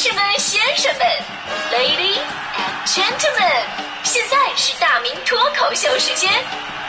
[0.00, 1.02] 女士们、先生们
[1.70, 2.24] ，Ladies
[2.56, 3.66] and Gentlemen，
[4.02, 6.32] 现在是大明脱口秀时间，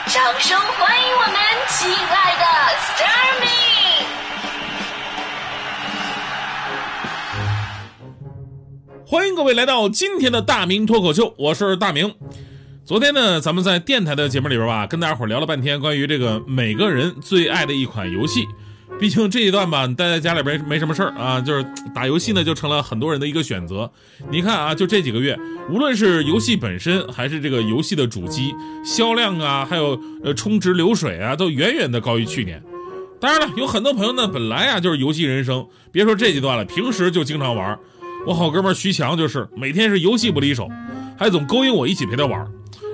[0.08, 1.36] 掌声欢迎我们
[1.68, 2.46] 亲爱的
[2.80, 3.50] s t a r m y
[9.06, 12.16] 欢迎各位来到今天的大明脱口秀，我是大明。
[12.86, 18.48] 昨天呢，咱们在电台的节目里边吧，跟大家伙聊了半天关于这个每个人最爱的一款游戏。
[19.02, 23.92] 毕竟这一段吧，你待在家里边没什么事儿啊，就是打游戏呢，就成了很多人的一个选择。
[24.30, 25.36] 你看啊，就这几个月，
[25.72, 28.54] 无论是游戏本身，还是这个游戏的主机
[28.86, 32.62] 销量啊，还有呃充值流水啊，都远远的高于去年。
[33.20, 37.76] 当然了，有很多朋友呢，本来啊就是游戏人生，别说这几段了，平时就经常玩。
[38.28, 40.70] 我好哥们徐强就是每天是游戏不离手，
[41.18, 42.48] 还总勾引我一起陪他玩。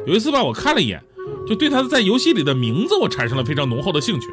[0.05, 1.03] 有一次吧，我看了一眼，
[1.45, 4.28] 就对他在游戏里的名字我产生了非常浓厚的兴趣。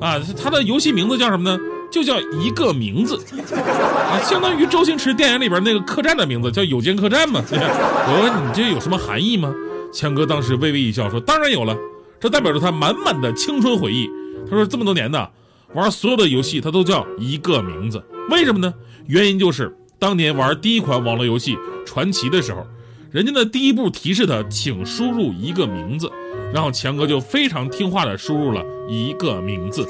[0.00, 1.58] 啊，他的游戏名字叫什么呢？
[1.90, 3.16] 就叫一个名字，
[3.54, 7.40] 啊，相当于周星驰电影里边那个客栈的名字，叫有间客栈嘛。
[7.48, 9.54] 我问你这有什么含义吗？
[9.92, 11.76] 强哥当时微微一笑说：“当然有了，
[12.18, 14.10] 这代表着他满满的青春回忆。”
[14.50, 15.28] 他说：“这么多年呢，
[15.72, 18.74] 玩所有的游戏他都叫一个名字，为什么呢？
[19.06, 21.54] 原因就是当年玩第一款网络游戏
[21.86, 22.66] 《传奇》的时候，
[23.12, 26.10] 人家的第一步提示他，请输入一个名字。”
[26.54, 29.84] 然后强哥就非常听话的输入了一个名字，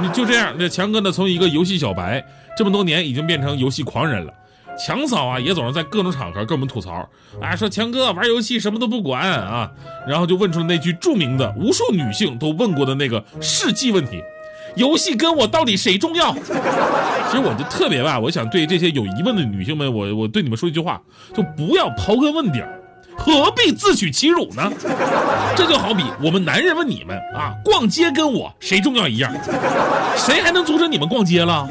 [0.00, 2.24] 你就这样，这强哥呢从一个游戏小白，
[2.56, 4.32] 这么多年已经变成游戏狂人了。
[4.78, 7.06] 强嫂啊也总是在各种场合跟我们吐槽，
[7.38, 9.70] 啊说强哥玩游戏什么都不管啊，
[10.08, 14.22] 然后就问出了那句著名的无数女性都问过的那个世纪问题：
[14.74, 16.32] 游戏跟我到底谁重要？
[16.32, 20.98] 其实我就特别吧，我想对这些有疑问的女性们，我我对你们说一句话，
[21.34, 22.81] 就不要刨根问底儿。
[23.16, 24.70] 何必自取其辱呢？
[25.56, 29.32] 这就好比我们男人问你们啊，逛街跟我谁重要一样，
[30.16, 31.68] 谁还能阻止你们逛街了？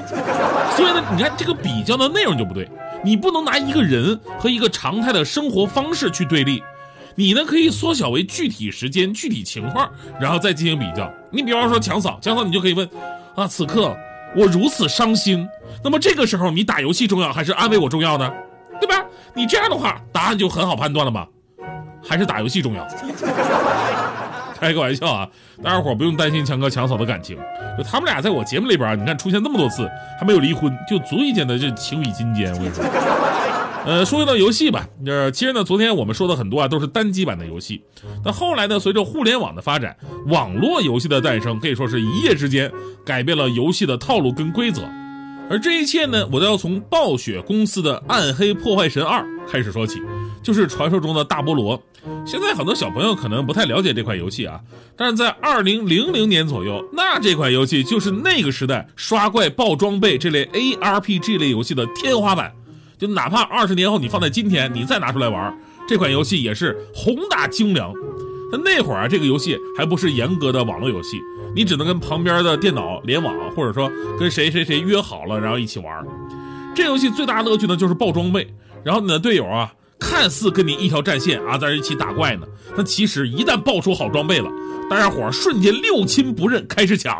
[0.75, 2.69] 所以呢，你看这个比较的内容就不对，
[3.03, 6.63] 你不能拿一个人和一个常态的生活方式去对立，
[7.15, 9.89] 你呢可以缩小为具体时间、具体情况，
[10.19, 11.11] 然后再进行比较。
[11.31, 12.87] 你比方说强嫂，强嫂你就可以问
[13.35, 13.95] 啊，此刻
[14.35, 15.45] 我如此伤心，
[15.83, 18.31] 那么这个时候你打游戏重要还是安慰我重要呢？
[18.81, 19.05] 对吧？
[19.33, 21.25] 你这样的话，答案就很好判断了嘛。
[22.03, 22.85] 还是打游戏重要？
[24.59, 25.27] 开个玩笑啊！
[25.63, 27.37] 大家伙不用担心强哥强嫂的感情，
[27.77, 32.51] 就他们俩在我节目里边，你看出现那么多次，还没有离婚，就足以见得这情比金坚。
[32.53, 32.83] 我跟你说，
[33.85, 37.83] 呃，说回到游戏吧，呃，其实呢，昨天我们说的很多啊，都是单机版的游戏。
[38.23, 39.95] 那后来呢，随着互联网的发展，
[40.27, 42.71] 网络游戏的诞生，可以说是一夜之间
[43.03, 44.83] 改变了游戏的套路跟规则。
[45.51, 50.01] 而这一切呢，我都要从暴雪公司的《暗黑破坏神二》开始说起，
[50.41, 51.77] 就是传说中的大菠萝。
[52.25, 54.61] 现在很多小朋友可能不太了解这款游戏啊，
[54.95, 62.49] 但是在二零零零年左右，那这款游戏就是那个时代刷怪爆装备这类 ARPG 类游戏的天花板。
[62.97, 65.53] 就哪怕二十年后你放在今天，你再拿出来玩，
[65.85, 67.93] 这款游戏也是宏大精良。
[68.51, 71.21] 那那会儿啊，这个游戏还不是严格的网络游戏。
[71.55, 76.05] 你只能跟旁边的电脑联网，或者说跟谁谁谁约好了，然后一起玩。
[76.73, 78.47] 这游戏最大的乐趣呢，就是爆装备。
[78.83, 84.49] 然后你的队友啊，看似跟你一条战线啊，在一起打怪呢，但其实一旦爆出好装备了，
[84.89, 87.15] 大家伙瞬间六亲不认，开始抢。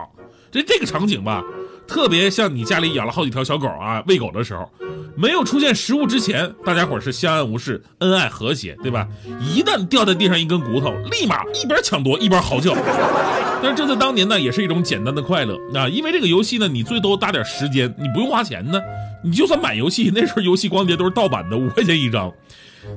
[0.50, 1.44] 这这个场景吧。
[1.91, 4.68] 特别像你家里养了好几条小狗啊，喂狗的时候，
[5.13, 9.06] 没有出现食物之前，大家伙是相安无事、恩爱和谐，对吧？
[9.41, 12.74] 一旦掉在地上一根骨头，立马一边抢夺一边嚎叫。
[13.62, 18.79] 但是这在当年呢，也是一种简单的快乐啊，因为这个游戏呢，你最多搭点时间，你不用花钱呢。
[19.22, 22.31] 你就算买游戏，那时候游戏光碟都是盗版的，五块钱一张。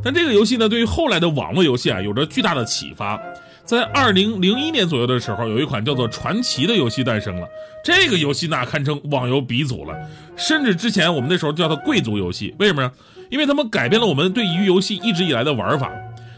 [0.05, 3.21] 但这个游戏呢，对于后来的网络游戏啊，有着巨大的启发。
[3.65, 7.49] 在二零零一年左右的时候，有一款叫做《传奇》的游戏诞生了。
[7.83, 9.97] 这个游戏那堪称网游鼻祖了，
[10.37, 12.55] 甚至之前我们那时候叫它贵族游戏。
[12.59, 12.93] 为什么呀？
[13.31, 15.91] 因为他们改变了我们对于游戏一直以来的玩法。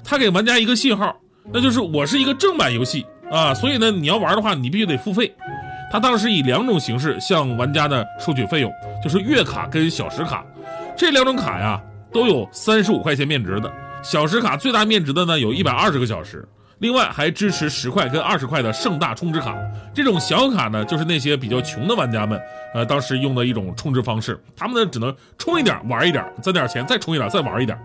[0.04, 1.16] 它给玩家一个信号，
[1.52, 5.34] 那就是我是一个正版游戏啊，所以呢，你要玩的话，你必须得付费。
[5.90, 8.72] 它当时以两种形式向玩家呢收取费用，
[9.02, 10.44] 就是月卡跟小时卡。
[10.96, 11.82] 这两种卡呀，
[12.12, 13.72] 都有三十五块钱面值的。
[14.02, 16.46] 小时卡最大面值的呢，有一百二十个小时。
[16.78, 19.56] 另外还支持十块跟二十块的盛大充值卡，
[19.94, 22.38] 这种小卡呢，就是那些比较穷的玩家们，
[22.74, 24.38] 呃，当时用的一种充值方式。
[24.54, 27.78] 他们呢，只能充一点玩一点，攒点钱再充一点再玩一点。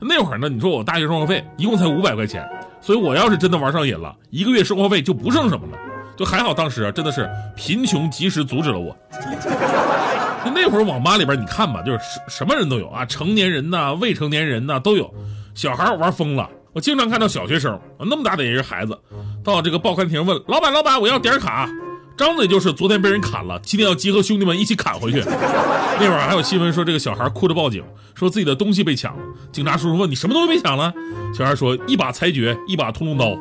[0.00, 2.48] 那会儿呢，你说我大学生活费一共才五百块钱，
[2.80, 5.78] 所以我要是真的玩上瘾了，一个月生活费就不剩什么了。
[6.16, 8.96] 就还好当时啊真的是贫穷及时阻止了我。
[10.54, 15.12] 那会儿网吧里边你看吧，就是什什么人都有啊，成年人呐、未成年人呐都有，
[15.54, 16.48] 小孩玩疯了。
[16.72, 18.98] 我经常看到小学生，那么大的一个孩子，
[19.42, 21.68] 到这个报刊亭问老板：“老板，我要点卡。”
[22.16, 25.20] 张嘴就是昨天被人砍了，今天要集合兄弟们一起砍回去。
[26.00, 27.82] 那会儿还有新闻说这个小孩哭着报警，
[28.14, 29.22] 说自己的东西被抢了。
[29.52, 30.92] 警察叔叔问你什么东西被抢了？
[31.32, 33.38] 小孩说一把裁决，一把屠龙刀。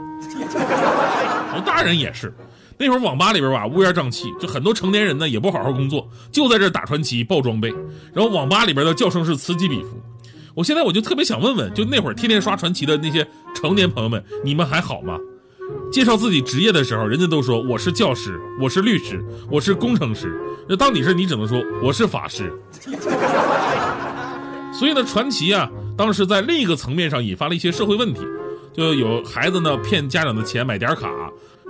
[1.65, 2.31] 大人也是，
[2.77, 7.73] 那会儿网吧里边吧乌烟瘴气，就很多成年人呢也不好好工作，就在这打传奇爆装备，
[8.13, 9.99] 然后网吧里边的叫声是此起彼伏。
[10.57, 15.15] 我现在我就特别想问问，就那会儿天天刷传奇的那些成年朋友们，你们还好吗？
[15.91, 20.35] 介绍自己职业的时候，人家都说我是教师，我是律师，我是工程师。
[20.67, 22.51] 那到你这，你只能说我是法师。
[24.73, 28.21] 所以呢，传奇啊，当时在另一个层面上引发了一些社会问题，
[28.73, 31.07] 就有孩子呢骗家长的钱买点卡，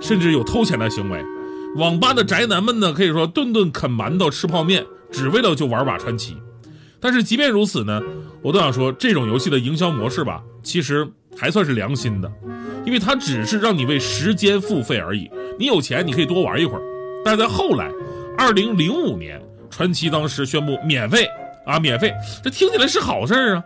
[0.00, 1.22] 甚至有偷钱的行为。
[1.76, 6.38] 网吧的宅男们呢，可以说顿顿啃馒头吃泡面，只为了就玩把传奇。
[7.00, 8.02] 但是即便如此呢，
[8.42, 11.06] 我都想说，这种游戏的营销模式吧，其实
[11.36, 12.30] 还算是良心的。
[12.86, 16.82] 因为它只是让你为时间付费而已，你有钱你可以多玩一会儿。
[17.24, 17.90] 但是在后来，
[18.38, 19.38] 二零零五年，
[19.68, 21.26] 传奇当时宣布免费
[21.66, 23.64] 啊，免费，这听起来是好事儿啊。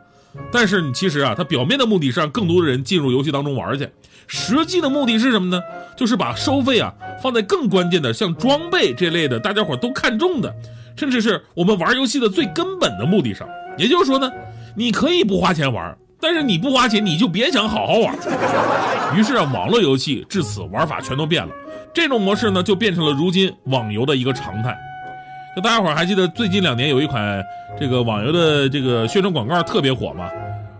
[0.50, 3.86] 但是你其实啊，它表面的目的是让更多的人进入游戏当中玩去，
[4.26, 5.62] 实际的目的是什么呢？
[5.96, 6.92] 就是把收费啊
[7.22, 10.52] 放在更关键的，像装备这类的大家伙都看重的，
[10.96, 13.46] 甚至是我们玩游戏的最根本的目的上。
[13.78, 14.30] 也就是说呢，
[14.74, 15.96] 你可以不花钱玩。
[16.20, 18.14] 但是你不花钱，你就别想好好玩。
[19.16, 21.52] 于是啊，网络游戏至此玩法全都变了。
[21.92, 24.72] 这种模式呢，就变成了如今网游的一个常态。
[25.56, 27.42] 就大家伙还记得最近两年有一款
[27.78, 30.30] 这个网游的这个宣传广告特别火吗？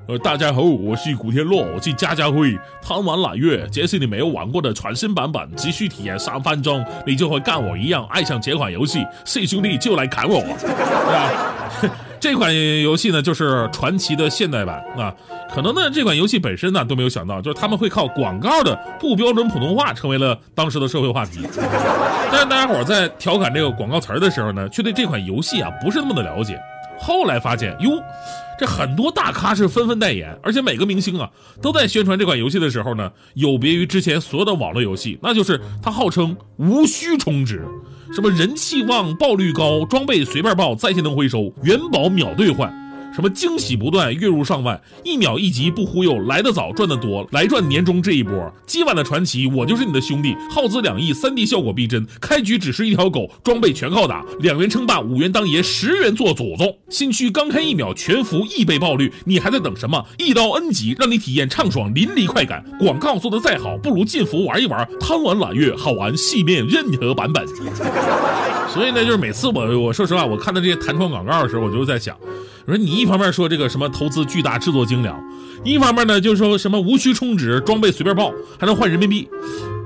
[0.06, 9.04] 呃，大家好，我是古天乐，我是家家辉，贪玩揽月，这是你没有玩过的全新版本，只需体验三分钟，你就会跟我一样爱上这款游戏。
[9.24, 11.94] 四兄弟就来砍我，对吧？
[12.22, 15.12] 这款游戏呢，就是传奇的现代版啊。
[15.52, 21.40] 可能呢，这款游戏本身呢都没有想到，就是他们会靠广告的不标准普通话成为了当时的社会话题。
[22.30, 26.60] 但是大家伙在调侃这个广告词的时候呢，却对这款游戏啊不是那么的了解。
[26.96, 27.90] 后来发现，哟，
[28.62, 31.28] 这很多大咖是纷纷代言，而且每个明星啊
[31.60, 37.66] 都在宣传这款游戏的时候呢，有别于之前所有的网络游戏，那就是它号称无需充值。
[38.14, 42.72] 什么人气旺、爆率高、装备随便爆、在线能回收、元宝秒兑换。
[43.14, 48.50] 什么惊喜不断，月入上万，一秒一集不忽悠，来得早赚得多，来赚年终这一波。
[48.66, 56.74] 今晚的传奇，我就是你的兄弟，耗资两亿，3D 效果逼真，开局只是一条狗，装备全靠打，两元称霸，五元当爷，十元做祖宗。
[56.88, 60.02] 新区刚开一秒全服一倍爆率，你还在等什么？
[60.16, 62.64] 一刀 N 级，让你体验畅爽淋漓快感。
[62.78, 67.46] 广告做的再好，不如进服玩一玩，贪玩揽月，好玩细面任何版本。
[68.72, 72.16] 所以呢，就是每次我我说实话，我看到这些弹窗广告的时候，我就在想。
[72.66, 75.22] 我说你一方面说这个什么投资巨大制作精良，
[75.64, 79.28] 一方面呢就是说什么无需充值装备随便爆还能换人民币，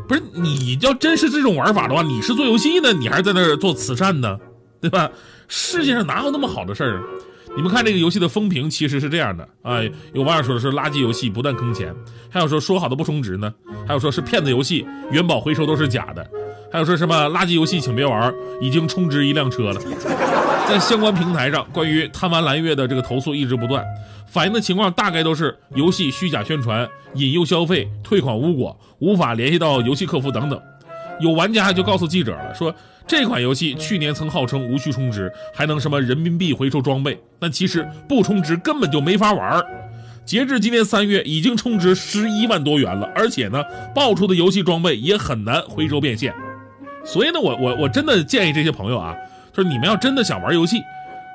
[0.07, 4.39] 不是你要真是这种玩法的话，你是做游戏呢，你还是在那儿做慈善呢，
[4.81, 5.11] 对吧？
[5.49, 7.03] 世界上哪有那么好的事儿？
[7.57, 9.81] 你们看这个游戏的风评其实是这样的啊，
[10.13, 11.95] 有网友说的是垃圾游戏不断坑钱，
[12.29, 13.51] 还有说说好的不充值呢，
[13.89, 16.29] 还有说是骗子游戏元宝回收都是假的，
[16.71, 19.81] 还有说什么垃圾游戏请别玩，已经充值一辆车了。
[20.69, 23.85] 在相关平台上，关于贪玩蓝月的这个投诉一直不断，
[24.27, 30.61] 反映的情况大概都是游戏虚假宣传、引诱消费、退款无果、无法联系到游戏客服等等。
[31.21, 32.75] 有玩家就告诉记者了，说
[33.07, 39.65] 这款游戏去年曾号称无需充值，还能什么人民币回收装备，但其实不充值根本就没法玩。
[40.25, 43.63] 截至今年三月，已经充值十一万多元了，而且呢，
[43.95, 46.35] 爆出的游戏装备也很难回收变现。
[47.05, 49.15] 所以呢，我我我真的建议这些朋友啊。
[49.57, 50.83] 说你们要真的想玩游戏，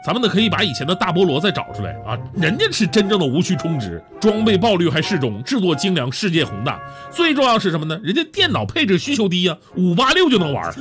[0.06, 8.00] 咱们呢可以把以前的大菠萝再找出来啊，人家是真正的无需充值，装备爆率还适中，制作精良，世界宏大，最重要是什么呢？
[8.04, 10.72] 人家电脑配置需求低呀，五八六就能玩。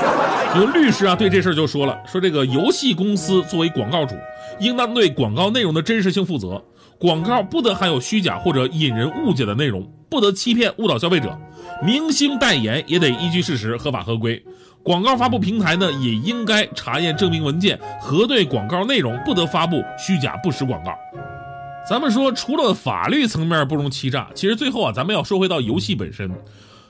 [0.56, 4.14] 有律师啊对这事儿就说了，说这个游戏公司作为广告主，
[4.58, 6.62] 应当对广告内容的真实性负责，
[6.98, 11.34] 广告不得含有虚假或者引人误解的内容，不得欺骗误导消费者，
[11.82, 14.44] 明星代言也得依据事实，合法合规。
[14.82, 20.92] 广告发布平台呢，也应该查验证明文件，核对广告内容，不得发布虚假不实广告。
[21.88, 26.30] 咱们说，除了法律层面不容欺诈，其实最后啊，咱们要说回到游戏本身，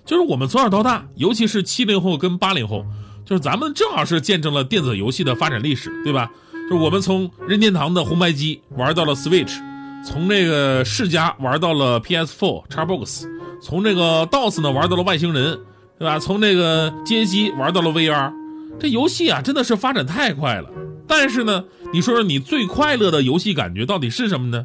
[0.04, 2.85] 就是我们从小到大，尤其是七零后跟八零后，
[3.25, 6.30] 就是咱们正好是见证了电子游戏的发展历史，对吧？
[6.68, 9.59] 就是我们从任天堂的红白机玩到了 Switch，
[10.06, 13.25] 从这个世嘉玩到了 PS4、Xbox，
[13.61, 15.59] 从这个 DOS 呢玩到了外星人。
[16.00, 16.19] 对吧？
[16.19, 18.33] 从这个街机玩到了 VR，
[18.80, 20.71] 这游戏啊真的是发展太快了。
[21.07, 24.64] 但是呢，你说说你最快乐的游戏感觉到底是什么呢？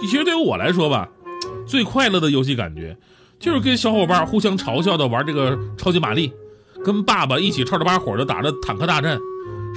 [0.00, 1.08] 其实对于我来说吧，
[1.64, 2.96] 最快乐的游戏感觉
[3.38, 6.32] 就是跟小伙伴互相嘲笑的玩这个超级玛丽，
[6.84, 9.16] 跟爸爸一起吵着把火的打着坦克大战，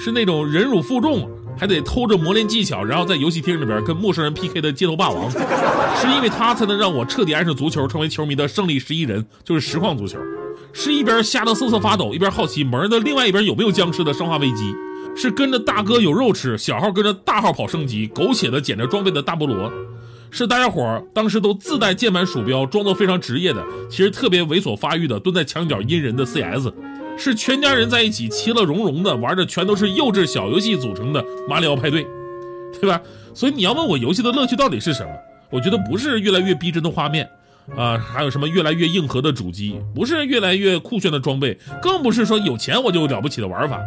[0.03, 10.17] 是那种忍辱负重，还得偷着磨练技巧，然后在游戏厅里边跟陌生人 PK 的街头霸王，是因为他才能让我彻底爱上足球，成为球迷的胜利十一人，就是实况足球。
[10.79, 14.75] 是一边吓得瑟瑟发抖，一边好奇门的另外一边有没有僵尸的生化危机。
[15.15, 19.73] 是跟着大哥有肉吃，小号跟着大号跑升级，狗血的捡着装备的大菠萝。
[20.29, 26.71] 是大家伙儿当时都自带键盘鼠标，装作非常职业的，其实特别猥琐发育的，蹲在墙角阴人的 CS。
[27.17, 32.05] 是全家人在一起其乐融融的，玩的全都是幼稚小游戏组成的马里奥派对，
[32.79, 33.01] 对吧？
[33.33, 35.09] 所以你要问我游戏的乐趣到底是什么？
[35.49, 37.27] 我觉得不是越来越逼真的画面。
[37.75, 39.79] 啊，还有什么越来越硬核的主机？
[39.93, 43.81] 不是越来越酷炫的装备，更不是说有钱我就了不起的玩法。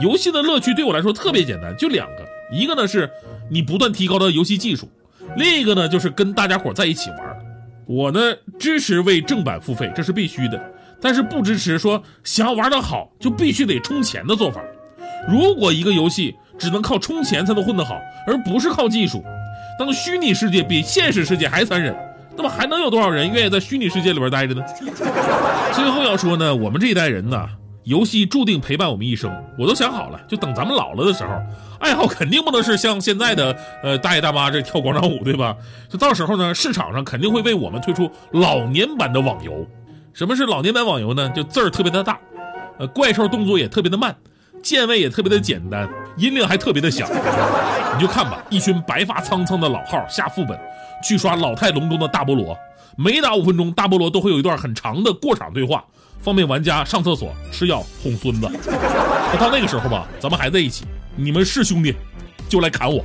[0.00, 3.08] 游戏的乐趣对我来说特别简单，就两个，一个呢是
[3.50, 4.88] 你不断提高的游戏技术，
[5.36, 7.18] 另一个呢就是跟大家伙在一起玩。
[7.86, 8.20] 我呢
[8.58, 14.62] 支持为正版付费，这是必须的，但是不支持说想要玩得好就必须得充钱的做法。
[15.28, 19.22] 如果一个游戏只能靠充钱才能混得好，而不是靠技术，
[19.78, 21.94] 那虚拟世界比现实世界还残忍。
[22.36, 24.62] 那么还能有多少人愿意在虚拟世界里边待着呢？
[25.72, 27.48] 最后要说呢，我们这一代人呢，
[27.84, 29.30] 游戏注定陪伴我们一生。
[29.58, 31.30] 我都想好了，就等咱们老了的时候，
[31.78, 35.56] 爱好肯定不能是像现在的呃大爷大妈这跳广场舞，对吧？
[35.88, 39.66] 就到时候呢，市场上肯定会为我们推出老年版的网游。
[40.12, 41.28] 什么是老年版网游呢？
[41.30, 42.18] 就字儿特别的大，
[42.78, 44.14] 呃，怪兽动作也特别的慢，
[44.62, 47.08] 键位也特别的简单，音量还特别的响。
[47.94, 50.58] 你就看吧，一群白发苍苍的老号下副本。
[51.04, 52.56] 去刷老态龙钟的大菠萝，
[52.96, 55.82] 每打五分钟，大菠萝都会有一段很长的过场对话，
[56.20, 58.48] 方便玩家上厕所、吃药、哄孙子。
[58.64, 60.84] 那到那个时候吧，咱们还在一起，
[61.16, 61.92] 你们是兄弟，
[62.48, 63.04] 就来砍我。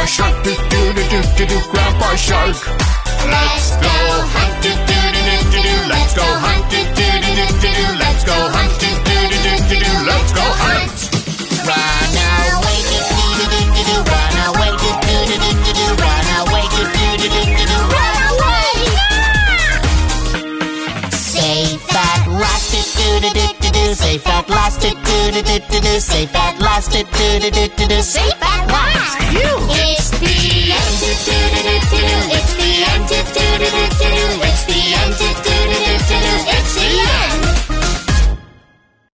[0.00, 1.60] Grandpa shark, do do do do do do.
[1.68, 2.56] Grandpa shark.
[3.28, 3.92] Let's go
[4.32, 5.20] hunt, do do do
[5.52, 5.74] do do.
[5.92, 7.84] Let's go hunt, do do do do do.
[8.00, 9.92] Let's go hunt, do do do do do.
[10.08, 10.96] Let's go hunt.
[11.68, 14.00] Run away, do do do do do do.
[14.08, 15.84] Run away, do do do do do do.
[16.00, 17.76] Run away, do do do do do do.
[17.92, 18.72] Run away!
[21.12, 23.84] Safe at last, do do do do do.
[23.94, 25.92] Safe at last, do do do do do.
[26.00, 28.00] Safe at last, do do do do do.
[28.00, 28.39] Safe